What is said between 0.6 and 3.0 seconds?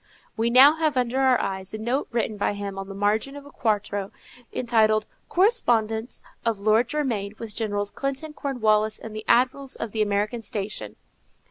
have under our eyes a note written by him on the